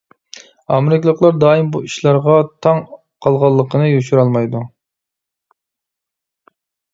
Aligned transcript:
ئامېرىكىلىقلار 0.75 1.35
دائىم 1.43 1.67
بۇ 1.75 1.81
ئىشلارغا 1.89 2.37
تاڭ 2.67 2.81
قالغانلىقىنى 3.27 3.91
يوشۇرالمايدۇ. 3.91 4.63